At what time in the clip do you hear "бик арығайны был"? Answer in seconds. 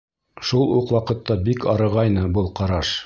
1.49-2.51